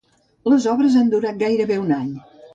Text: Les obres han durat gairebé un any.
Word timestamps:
Les 0.51 0.65
obres 0.71 0.95
han 1.03 1.13
durat 1.13 1.39
gairebé 1.45 1.79
un 1.85 1.95
any. 2.01 2.11